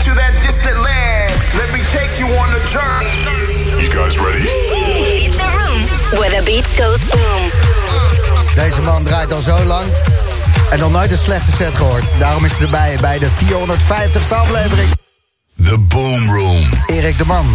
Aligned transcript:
into 0.00 0.14
that 0.14 0.32
distant 0.42 0.78
land. 0.80 1.30
Let 1.60 1.68
me 1.76 1.82
take 1.92 2.12
you 2.20 2.26
on 2.40 2.48
a 2.56 2.62
journey. 2.74 3.12
You 3.82 3.88
guys 3.90 4.16
ready? 4.18 4.48
It's 5.26 5.38
a 5.38 5.48
room 5.58 5.80
where 6.18 6.30
the 6.30 6.42
beat 6.44 6.66
goes 6.80 7.04
boom. 7.04 7.50
Deze 8.54 8.80
man 8.80 9.04
draait 9.04 9.32
al 9.32 9.40
zo 9.40 9.64
lang. 9.64 9.84
En 10.70 10.78
nog 10.78 10.90
nooit 10.90 11.12
een 11.12 11.18
slechte 11.18 11.52
set 11.52 11.74
gehoord. 11.76 12.04
Daarom 12.18 12.44
is 12.44 12.52
hij 12.52 12.64
erbij 12.64 12.98
bij 13.00 13.18
de 13.18 13.28
450ste 13.28 14.34
aflevering. 14.34 14.88
The 15.64 15.78
Boom 15.78 16.30
Room. 16.30 16.68
Erik 16.86 17.18
de 17.18 17.26
Man. 17.26 17.46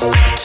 Bye. 0.00 0.39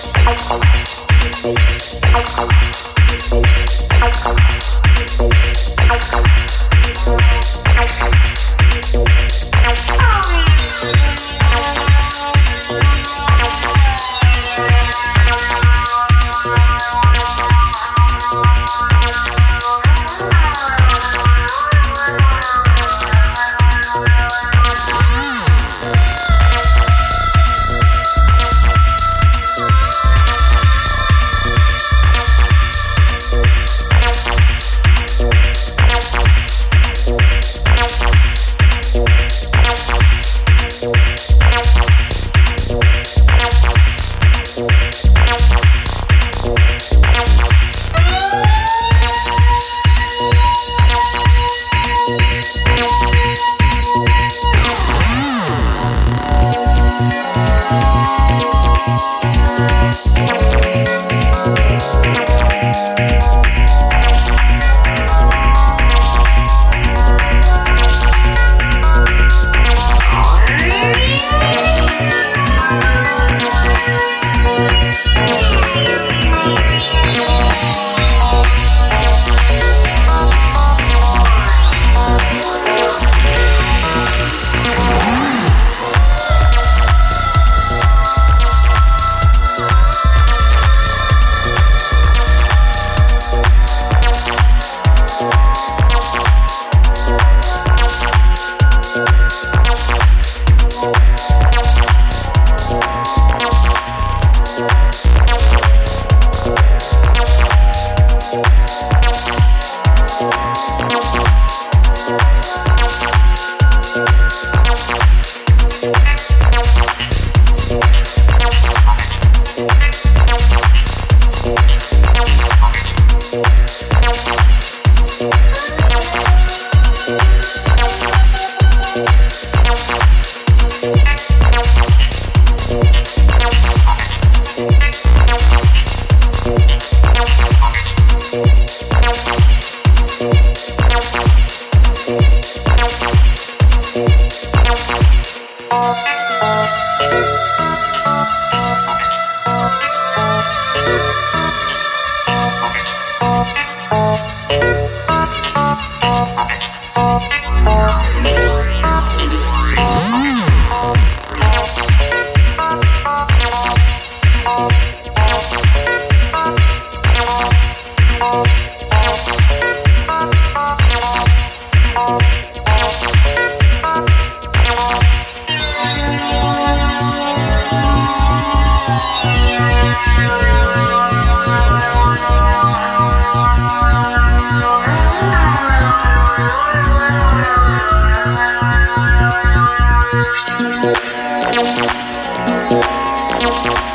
Grootmeester 192.35 193.94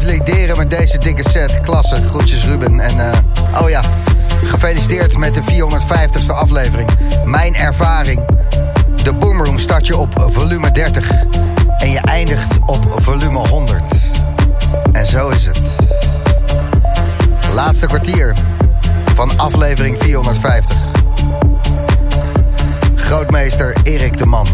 revalideren 0.00 0.56
met 0.56 0.70
deze 0.70 0.98
dikke 0.98 1.28
set. 1.30 1.60
Klasse, 1.60 1.96
groetjes 2.08 2.44
Ruben. 2.44 2.80
En 2.80 2.96
uh, 2.96 3.62
oh 3.62 3.68
ja, 3.68 3.82
gefeliciteerd 4.44 5.16
met 5.16 5.34
de 5.34 5.42
450ste 5.42 6.34
aflevering. 6.34 6.90
Mijn 7.24 7.54
ervaring. 7.54 8.20
De 9.02 9.12
Boomroom 9.12 9.58
start 9.58 9.86
je 9.86 9.96
op 9.96 10.26
volume 10.28 10.70
30 10.70 11.10
en 11.78 11.90
je 11.90 11.98
eindigt 11.98 12.58
op 12.66 12.94
volume 12.96 13.48
100. 13.48 13.82
En 14.92 15.06
zo 15.06 15.28
is 15.28 15.46
het. 15.46 15.76
Laatste 17.54 17.86
kwartier 17.86 18.34
van 19.14 19.38
aflevering 19.38 19.98
450. 19.98 20.76
Grootmeester 22.94 23.76
Erik 23.82 24.18
de 24.18 24.26
Man. 24.26 24.46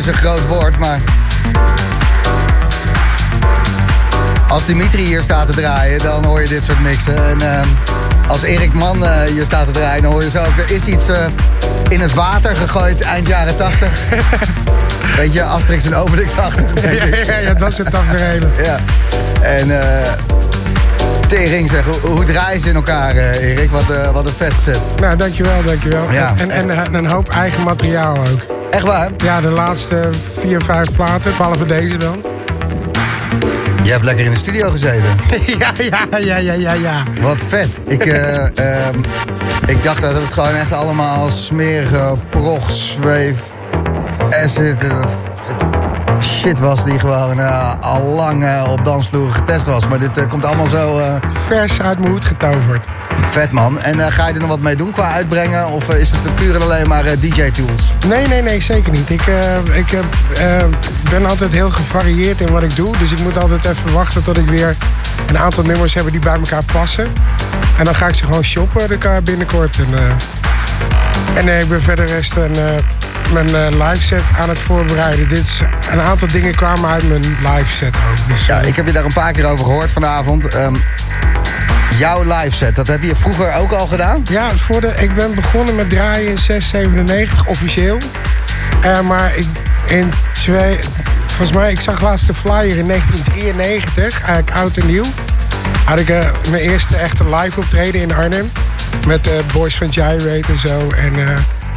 Is 0.00 0.06
een 0.06 0.14
groot 0.14 0.46
woord, 0.46 0.78
maar... 0.78 1.00
Als 4.48 4.64
Dimitri 4.64 5.02
hier 5.02 5.22
staat 5.22 5.46
te 5.46 5.52
draaien, 5.52 5.98
dan 5.98 6.24
hoor 6.24 6.40
je 6.40 6.48
dit 6.48 6.64
soort 6.64 6.80
mixen. 6.80 7.24
En 7.24 7.40
ehm, 7.40 7.66
als 8.26 8.42
Erik 8.42 8.72
Man 8.72 9.04
eh, 9.04 9.22
hier 9.22 9.44
staat 9.44 9.66
te 9.66 9.72
draaien, 9.72 10.02
dan 10.02 10.12
hoor 10.12 10.22
je 10.22 10.30
zo 10.30 10.38
ook... 10.38 10.56
Er 10.56 10.74
is 10.74 10.86
iets 10.86 11.08
eh, 11.08 11.26
in 11.88 12.00
het 12.00 12.14
water 12.14 12.56
gegooid 12.56 13.00
eind 13.00 13.28
jaren 13.28 13.56
80. 13.56 13.88
Weet 15.16 15.32
je, 15.32 15.42
Asterix 15.42 15.84
en 15.84 15.94
Obelix-achtig, 15.94 16.72
denk 16.72 17.02
ik. 17.02 17.26
Ja, 17.26 17.38
ja, 17.38 17.54
dat 17.54 17.74
soort 17.74 17.90
tafereelen. 17.90 18.52
Ja. 18.62 18.78
En 19.40 19.80
eh 19.80 20.12
tering 21.26 21.68
zeg, 21.68 21.84
hoe, 21.84 22.10
hoe 22.10 22.24
draaien 22.24 22.60
ze 22.60 22.68
in 22.68 22.74
elkaar, 22.74 23.16
Erik? 23.16 23.70
Wat, 23.70 24.12
wat 24.12 24.26
een 24.26 24.32
vet 24.36 24.60
set. 24.60 24.80
Nou, 25.00 25.16
dankjewel, 25.16 25.62
dankjewel. 25.64 26.12
Ja, 26.12 26.34
en, 26.36 26.50
en, 26.50 26.70
en 26.70 26.94
een 26.94 27.06
hoop 27.06 27.28
eigen 27.28 27.62
materiaal 27.62 28.16
ook. 28.16 28.49
Echt 28.70 28.84
waar? 28.84 29.10
Ja, 29.16 29.40
de 29.40 29.50
laatste 29.50 30.08
vier, 30.38 30.62
vijf 30.62 30.92
platen, 30.92 31.32
behalve 31.36 31.66
deze 31.66 31.96
dan. 31.96 32.24
Je 33.82 33.90
hebt 33.90 34.04
lekker 34.04 34.24
in 34.24 34.30
de 34.30 34.36
studio 34.36 34.70
gezeten. 34.70 35.08
ja, 35.58 35.72
ja, 35.78 36.18
ja, 36.18 36.36
ja, 36.36 36.52
ja, 36.52 36.72
ja. 36.72 37.02
Wat 37.20 37.42
vet. 37.48 37.80
Ik, 37.86 38.06
eh, 38.06 38.58
ehm, 38.58 38.98
ik 39.66 39.82
dacht 39.82 40.00
dat 40.00 40.14
het 40.14 40.32
gewoon 40.32 40.54
echt 40.54 40.72
allemaal 40.72 41.30
smerige 41.30 42.14
prog, 42.30 42.70
zweef, 42.70 43.40
acid 44.30 44.84
eh, 44.84 45.04
shit 46.20 46.58
was 46.58 46.84
die 46.84 46.98
gewoon 46.98 47.40
eh, 47.40 47.74
al 47.80 48.04
lang 48.04 48.66
op 48.68 48.84
dansvloeren 48.84 49.34
getest 49.34 49.66
was. 49.66 49.88
Maar 49.88 49.98
dit 49.98 50.26
komt 50.26 50.44
allemaal 50.44 50.66
zo 50.66 51.00
Vers 51.46 51.82
uit 51.82 51.98
mijn 51.98 52.10
hoed 52.10 52.24
getoverd. 52.24 52.86
Vet, 53.30 53.50
man. 53.52 53.80
En 53.80 54.00
eh, 54.00 54.12
ga 54.12 54.26
je 54.28 54.34
er 54.34 54.40
nog 54.40 54.48
wat 54.48 54.60
mee 54.60 54.76
doen 54.76 54.90
qua 54.90 55.12
uitbrengen? 55.12 55.70
Of 55.70 55.88
eh, 55.88 56.00
is 56.00 56.10
het 56.10 56.34
puur 56.34 56.54
en 56.54 56.62
alleen 56.62 56.88
maar 56.88 57.04
eh, 57.04 57.20
DJ-tools? 57.20 57.92
Nee, 58.08 58.26
nee, 58.26 58.42
nee, 58.42 58.60
zeker 58.60 58.92
niet. 58.92 59.10
Ik, 59.10 59.22
ik 59.72 59.98
ben 61.10 61.26
altijd 61.26 61.52
heel 61.52 61.70
gevarieerd 61.70 62.40
in 62.40 62.52
wat 62.52 62.62
ik 62.62 62.76
doe. 62.76 62.96
Dus 62.98 63.12
ik 63.12 63.18
moet 63.18 63.38
altijd 63.38 63.64
even 63.64 63.92
wachten 63.92 64.22
tot 64.22 64.36
ik 64.36 64.48
weer 64.48 64.76
een 65.26 65.38
aantal 65.38 65.64
nummers 65.64 65.94
heb 65.94 66.10
die 66.10 66.20
bij 66.20 66.34
elkaar 66.34 66.64
passen. 66.72 67.06
En 67.78 67.84
dan 67.84 67.94
ga 67.94 68.08
ik 68.08 68.14
ze 68.14 68.24
gewoon 68.24 68.44
shoppen 68.44 68.98
binnenkort. 69.24 69.76
En, 69.76 70.18
en 71.34 71.48
eh, 71.48 71.60
ik 71.60 71.68
ben 71.68 71.82
verder 71.82 72.06
rest 72.06 72.36
een, 72.36 72.56
mijn 73.32 73.54
eh, 73.54 73.88
live 73.88 74.02
set 74.02 74.22
aan 74.38 74.48
het 74.48 74.58
voorbereiden. 74.58 75.28
Dit 75.28 75.46
is, 75.46 75.60
een 75.90 76.00
aantal 76.00 76.28
dingen 76.28 76.54
kwamen 76.54 76.90
uit 76.90 77.08
mijn 77.08 77.20
live 77.20 77.76
set 77.76 77.94
ook. 77.94 78.28
Dus, 78.28 78.46
Ja, 78.46 78.60
eh, 78.60 78.68
ik 78.68 78.76
heb 78.76 78.86
je 78.86 78.92
daar 78.92 79.04
een 79.04 79.12
paar 79.12 79.32
keer 79.32 79.46
over 79.46 79.64
gehoord 79.64 79.90
vanavond. 79.90 80.46
Ehm, 80.46 80.74
jouw 81.98 82.22
live 82.22 82.56
set, 82.56 82.76
dat 82.76 82.86
heb 82.86 83.02
je 83.02 83.16
vroeger 83.16 83.54
ook 83.54 83.72
al 83.72 83.86
gedaan? 83.86 84.24
Ja, 84.28 84.56
voor 84.56 84.80
de, 84.80 84.94
ik 84.96 85.14
ben 85.14 85.34
begonnen 85.34 85.74
met 85.74 85.90
draaien 85.90 86.30
in 86.30 86.38
697, 86.38 87.46
officieel. 87.46 87.98
Eh, 88.80 89.00
maar 89.00 89.36
ik, 89.36 89.46
in 89.86 90.12
twee, 90.34 90.78
volgens 91.26 91.52
mij, 91.52 91.70
ik 91.70 91.80
zag 91.80 92.00
laatst 92.00 92.26
de 92.26 92.34
flyer 92.34 92.78
in 92.78 92.86
1993, 92.86 94.22
eigenlijk 94.22 94.56
oud 94.56 94.76
en 94.76 94.86
nieuw. 94.86 95.04
Had 95.84 95.98
ik 95.98 96.08
mijn 96.50 96.62
eerste 96.62 96.96
echte 96.96 97.36
live 97.36 97.60
optreden 97.60 98.00
in 98.00 98.14
Arnhem. 98.14 98.50
Met 99.06 99.30
Boys 99.52 99.76
van 99.76 99.92
Gyrate 99.92 100.52
en 100.52 100.58
zo. 100.58 100.90
En 100.90 101.14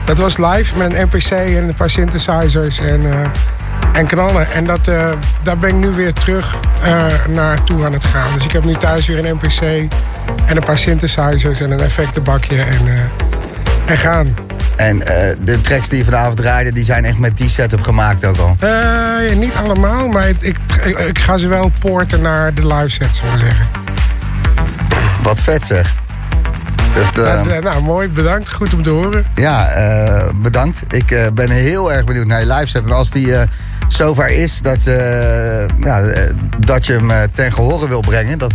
dat 0.05 0.17
was 0.17 0.37
live 0.37 0.77
met 0.77 0.95
een 0.95 1.05
NPC 1.05 1.31
en 1.31 1.67
een 1.67 1.73
paar 1.73 1.89
synthesizers 1.89 2.79
en, 2.79 3.11
eh, 3.11 3.19
en 3.93 4.07
knallen. 4.07 4.51
En 4.51 4.65
dat, 4.65 4.87
eh, 4.87 5.11
daar 5.43 5.57
ben 5.57 5.69
ik 5.69 5.75
nu 5.75 5.89
weer 5.89 6.13
terug 6.13 6.55
eh, 6.81 7.05
naartoe 7.29 7.85
aan 7.85 7.93
het 7.93 8.05
gaan. 8.05 8.33
Dus 8.33 8.43
ik 8.43 8.51
heb 8.51 8.63
nu 8.63 8.75
thuis 8.75 9.07
weer 9.07 9.25
een 9.25 9.35
NPC 9.35 9.61
en 10.45 10.57
een 10.57 10.63
paar 10.63 10.77
synthesizers 10.77 11.61
en 11.61 11.71
een 11.71 11.79
effectenbakje 11.79 12.61
en, 12.61 12.87
en 13.85 13.97
gaan. 13.97 14.35
En 14.75 14.99
de 15.39 15.61
tracks 15.61 15.89
die 15.89 15.97
je 15.97 16.03
vanavond 16.03 16.37
draaide, 16.37 16.73
die 16.73 16.83
zijn 16.83 17.05
echt 17.05 17.17
met 17.17 17.37
die 17.37 17.49
setup 17.49 17.81
gemaakt 17.81 18.25
ook 18.25 18.37
al. 18.37 18.55
Niet 19.35 19.55
allemaal, 19.55 20.07
maar 20.07 20.29
ik, 20.29 20.41
ik, 20.41 20.57
ik 21.07 21.19
ga 21.19 21.37
ze 21.37 21.47
wel 21.47 21.71
poorten 21.79 22.21
naar 22.21 22.53
de 22.53 22.67
live 22.67 22.89
set, 22.89 23.15
zullen 23.15 23.31
we 23.31 23.39
zeggen. 23.39 23.67
Wat 25.21 25.39
vet 25.41 25.63
zeg. 25.63 26.02
Dat, 26.93 27.25
eh, 27.25 27.57
Eh, 27.57 27.63
nou, 27.63 27.81
mooi, 27.81 28.09
bedankt. 28.09 28.49
Goed 28.53 28.73
om 28.73 28.83
te 28.83 28.89
horen. 28.89 29.25
ja, 29.35 29.67
eh, 29.67 30.29
bedankt. 30.35 30.83
Ik 30.93 31.29
ben 31.33 31.49
heel 31.49 31.93
erg 31.93 32.05
benieuwd 32.05 32.25
naar 32.27 32.39
je 32.39 32.53
live 32.53 32.67
set. 32.67 32.83
En 32.83 32.91
als 32.91 33.09
die 33.09 33.33
zover 33.87 34.29
is 34.29 34.61
dat, 34.61 34.83
ja, 35.79 36.01
dat 36.59 36.85
je 36.85 36.93
hem 36.93 37.29
ten 37.33 37.53
gehore 37.53 37.87
wil 37.87 37.99
brengen, 37.99 38.37
dat, 38.37 38.53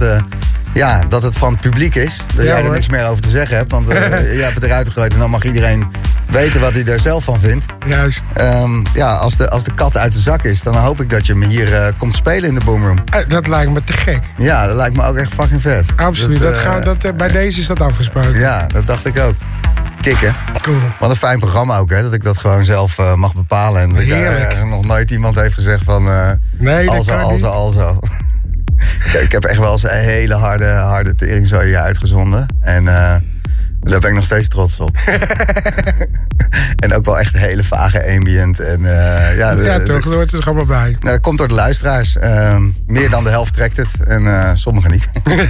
ja, 0.75 1.05
dat 1.09 1.23
het 1.23 1.37
van 1.37 1.53
het 1.53 1.61
publiek 1.61 1.95
is. 1.95 2.17
Dat 2.35 2.37
Ja, 2.37 2.43
jij 2.51 2.57
er 2.57 2.63
hoor. 2.65 2.73
niks 2.75 2.89
meer 2.89 3.07
over 3.09 3.23
te 3.23 3.29
zeggen 3.29 3.57
hebt. 3.57 3.71
Want 3.71 3.89
eh, 3.89 4.35
je 4.37 4.43
hebt 4.43 4.55
het 4.55 4.65
eruit 4.65 4.87
gegooid 4.89 5.13
en 5.13 5.19
dan 5.19 5.31
mag 5.31 5.45
iedereen 5.45 5.87
weten 6.31 6.61
wat 6.61 6.73
hij 6.73 6.85
er 6.85 6.99
zelf 7.01 7.25
van 7.25 7.41
vindt. 7.41 7.65
Juist. 7.87 8.23
Ehm, 8.35 8.85
ja, 8.95 9.15
als 9.15 9.37
de, 9.37 9.51
als 9.51 9.65
de 9.65 9.75
kat 9.75 9.97
uit 9.97 10.13
de 10.13 10.19
zak 10.19 10.43
is, 10.43 10.63
dan 10.63 10.77
hoop 10.77 11.01
ik 11.01 11.11
dat 11.11 11.27
je 11.27 11.35
me 11.35 11.47
hier 11.47 11.75
eh, 11.75 11.93
komt 11.99 12.15
spelen 12.15 12.49
in 12.49 12.55
de 12.55 12.65
Boomroom. 12.65 12.99
Eh, 13.13 13.21
dat 13.29 13.47
lijkt 13.47 13.73
me 13.73 13.85
te 13.85 13.93
gek. 13.93 14.21
Ja, 14.37 14.67
dat 14.67 14.77
lijkt 14.77 14.97
me 14.97 15.05
ook 15.05 15.17
echt 15.17 15.35
fucking 15.35 15.63
vet. 15.63 15.87
Absoluut. 15.97 16.41
Dat 16.43 16.59
gaan, 16.59 16.83
dat, 16.85 17.17
bij 17.17 17.29
deze 17.29 17.61
is 17.61 17.67
dat 17.67 17.81
afgesproken. 17.81 18.39
Ja, 18.39 18.67
dat 18.67 18.87
dacht 18.87 19.07
ik 19.07 19.19
ook. 19.19 19.35
Kikken. 20.01 20.35
Cool. 20.61 20.79
Wat 21.01 21.11
een 21.11 21.17
fijn 21.17 21.39
programma 21.39 21.77
ook, 21.77 21.91
hè? 21.91 22.03
Dat 22.03 22.15
ik 22.15 22.25
dat 22.25 22.39
gewoon 22.39 22.65
zelf 22.65 23.15
mag 23.15 23.35
bepalen. 23.35 23.83
En 23.83 23.93
dat 23.93 24.01
ik, 24.03 24.65
nog 24.65 24.85
nooit 24.85 25.11
iemand 25.11 25.35
heeft 25.35 25.55
gezegd 25.55 25.83
van... 25.85 26.05
Nee, 26.59 26.87
dat 26.87 26.95
alzo, 26.97 27.13
alzo, 27.13 27.47
alzo. 27.47 27.99
Ik, 29.21 29.33
heb 29.33 29.45
echt 29.45 29.59
wel 29.59 29.73
eens 29.73 29.83
een 29.83 29.91
hele 29.91 30.35
harde, 30.35 30.67
harde 30.67 31.15
hier 31.65 31.79
uitgezonden. 31.79 32.47
En 32.61 32.89
eh, 32.89 33.17
daar 33.81 34.01
ben 34.01 34.09
ik 34.11 34.17
nog 34.17 34.25
steeds 34.25 34.49
trots 34.49 34.81
op. 34.81 34.97
en 36.85 36.95
ook 36.95 37.05
wel 37.05 37.19
echt 37.19 37.35
een 37.35 37.41
hele 37.41 37.65
vage 37.65 38.15
ambient. 38.15 38.61
En, 38.61 38.85
eh, 38.85 39.37
ja, 39.37 39.55
de- 39.55 39.63
Ja, 39.63 39.81
toch, 39.83 40.05
hoort 40.05 40.33
er 40.33 40.45
allemaal 40.45 40.67
bij. 40.67 40.89
nou, 40.91 40.99
dat 41.01 41.21
komt 41.21 41.39
door 41.39 41.49
de 41.49 41.55
luisteraars. 41.55 42.17
Ehm, 42.17 42.63
meer 42.87 43.11
dan 43.11 43.25
de 43.25 43.31
helft 43.31 43.55
trekt 43.55 43.77
het 43.77 43.91
en 44.07 44.27
eh, 44.27 44.51
sommigen 44.55 44.91
niet. 44.91 45.09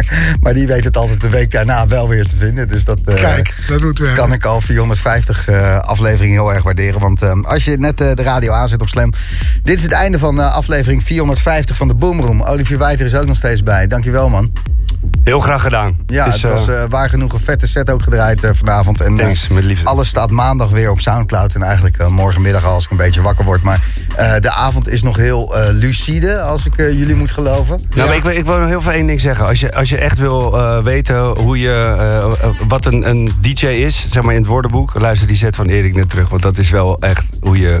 maar 0.42 0.54
die 0.54 0.66
weten 0.66 0.84
het 0.84 0.96
altijd 0.96 1.20
de 1.20 1.28
week 1.28 1.50
daarna 1.50 1.86
wel 1.86 2.08
weer 2.08 2.24
te 2.28 2.36
vinden. 2.36 2.68
Dus 2.68 2.84
dat 2.84 3.00
eh, 3.04 3.14
Kijk, 3.14 3.54
dat 3.68 3.80
doet 3.80 4.12
kan 4.14 4.32
ik 4.32 4.44
al 4.44 4.60
450 4.60 5.48
eh, 5.48 5.78
afleveringen 5.78 6.34
heel 6.36 6.54
erg 6.54 6.62
waarderen. 6.62 7.00
Want 7.00 7.22
ehm, 7.22 7.40
als 7.40 7.64
je 7.64 7.76
net 7.78 8.00
eh, 8.00 8.14
de 8.14 8.22
radio 8.22 8.52
aanzet 8.52 8.80
op 8.80 8.88
Slam... 8.88 9.12
Dit 9.62 9.76
is 9.76 9.82
het 9.82 9.92
einde 9.92 10.18
van 10.18 10.40
eh, 10.40 10.54
aflevering 10.54 11.02
450 11.04 11.76
van 11.76 11.88
de 11.88 11.94
Boomroom. 11.94 12.42
Olivier 12.42 12.78
Wijter 12.78 13.06
is 13.06 13.14
ook 13.14 13.26
nog 13.26 13.36
steeds 13.36 13.62
bij. 13.62 13.86
Dankjewel, 13.86 14.28
man. 14.28 14.52
Heel 15.24 15.40
graag 15.40 15.62
gedaan. 15.62 15.96
Ja, 16.06 16.24
Dus, 16.24 16.42
het 16.42 16.50
was 16.52 16.68
waar 16.88 17.08
genoeg 17.08 17.21
een 17.22 17.40
vette 17.40 17.66
set 17.66 17.90
ook 17.90 18.02
gedraaid 18.02 18.44
eh, 18.44 18.50
vanavond. 18.54 19.00
En, 19.00 19.18
eh, 19.18 19.24
Thanks, 19.24 19.48
met 19.48 19.64
liefde. 19.64 19.86
Alles 19.86 20.08
staat 20.08 20.30
maandag 20.30 20.68
weer 20.70 20.90
op 20.90 21.00
Soundcloud. 21.00 21.54
En 21.54 21.62
eigenlijk 21.62 21.96
eh, 21.98 22.06
morgenmiddag 22.08 22.64
al 22.64 22.74
als 22.74 22.84
ik 22.84 22.90
een 22.90 22.96
beetje 22.96 23.22
wakker 23.22 23.44
word. 23.44 23.62
Maar 23.62 23.84
eh, 24.16 24.34
de 24.40 24.52
avond 24.52 24.88
is 24.88 25.02
nog 25.02 25.16
heel 25.16 25.56
eh, 25.56 25.68
lucide, 25.74 26.40
als 26.40 26.66
ik 26.66 26.76
jullie 26.76 27.14
moet 27.14 27.30
geloven. 27.30 27.80
Nou, 27.94 28.08
maar 28.08 28.16
ik, 28.16 28.22
wil- 28.22 28.36
ik 28.36 28.44
wil 28.46 28.58
nog 28.58 28.68
heel 28.68 28.82
veel 28.82 28.92
één 28.92 29.06
ding 29.06 29.20
zeggen. 29.20 29.46
Als 29.46 29.60
je, 29.60 29.74
als 29.74 29.88
je 29.88 29.98
echt 29.98 30.18
wil 30.18 30.58
eh, 30.58 30.82
weten 30.82 31.38
hoe 31.38 31.58
je, 31.58 32.50
wat 32.68 32.84
een, 32.84 33.08
een 33.08 33.30
DJ 33.40 33.66
is, 33.66 34.06
zeg 34.10 34.22
maar 34.22 34.34
in 34.34 34.40
het 34.40 34.48
woordenboek, 34.50 34.98
luister 35.00 35.26
die 35.28 35.36
set 35.36 35.56
van 35.56 35.66
Erik 35.66 35.94
net 35.94 36.10
terug. 36.10 36.28
Want 36.28 36.42
dat 36.42 36.58
is 36.58 36.70
wel 36.70 36.98
echt 37.00 37.38
hoe 37.40 37.58
je 37.58 37.76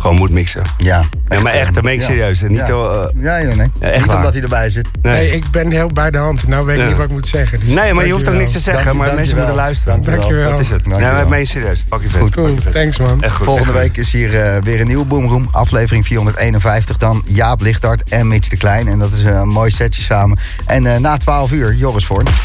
gewoon 0.00 0.16
moet 0.16 0.30
mixen. 0.30 0.62
Ja, 0.76 1.02
Ja, 1.28 1.40
maar 1.40 1.52
echt, 1.52 1.74
dat 1.74 1.82
meen 1.82 1.94
ik 1.94 2.00
ja. 2.00 2.06
serieus. 2.06 2.42
En 2.42 2.48
niet 2.50 2.58
ja. 2.66 3.10
ja, 3.16 3.36
ja, 3.36 3.54
nee. 3.54 3.70
Ja, 3.80 3.86
echt 3.86 3.96
niet 3.96 4.06
waar. 4.06 4.16
omdat 4.16 4.32
hij 4.32 4.42
erbij 4.42 4.70
zit. 4.70 4.88
nee. 5.02 5.12
Nee, 5.14 5.30
ik 5.30 5.50
ben 5.50 5.70
heel 5.70 5.88
bij 5.88 6.10
de 6.10 6.18
hand. 6.18 6.46
Nou 6.46 6.64
weet 6.66 6.76
ik 6.76 6.82
Ja. 6.82 6.88
niet 6.88 6.96
wat 6.96 7.06
ik 7.06 7.12
moet 7.12 7.26
zeggen. 7.28 7.58
Dus 7.58 7.68
nee, 7.68 7.94
maar 7.94 8.06
je 8.06 8.12
hoeft 8.12 8.28
ook 8.28 8.34
niks 8.34 8.52
te 8.52 8.60
zeggen. 8.60 8.77
Dank 8.84 8.90
je- 8.90 8.98
maar 8.98 9.14
mensen 9.14 9.36
dankjewel. 9.36 9.44
moeten 9.44 9.62
luisteren. 9.62 10.02
Dankjewel. 10.04 10.50
Dat 10.50 10.60
is 10.60 10.68
het. 10.68 10.82
Dankjewel. 10.84 11.12
Nee, 11.12 11.20
maar 11.20 11.28
meen 11.28 11.40
je 11.40 11.46
serieus. 11.46 11.82
Pak 11.82 12.02
je 12.02 12.08
vet. 12.08 12.20
Goed. 12.22 12.34
Cool, 12.34 12.58
vet. 12.62 12.72
thanks 12.72 12.96
man. 12.98 13.22
Echt 13.22 13.34
goed. 13.34 13.44
Volgende 13.44 13.72
echt 13.72 13.82
week 13.82 13.96
is 13.96 14.12
hier 14.12 14.40
eh, 14.40 14.62
weer 14.62 14.80
een 14.80 14.86
nieuwe 14.86 15.04
Boomroom. 15.04 15.48
Aflevering 15.52 16.06
451 16.06 16.96
dan. 16.96 17.22
Jaap 17.26 17.60
Lichtart 17.60 18.08
en 18.10 18.28
Mitch 18.28 18.48
de 18.48 18.56
Klein. 18.56 18.88
En 18.88 18.98
dat 18.98 19.12
is 19.12 19.24
eh, 19.24 19.36
een 19.36 19.48
mooi 19.48 19.70
setje 19.70 20.02
samen. 20.02 20.38
En 20.66 20.86
eh, 20.94 21.00
na 21.00 21.16
12 21.16 21.50
uur, 21.52 21.74
Joris 21.74 22.06
Voorn. 22.06 22.26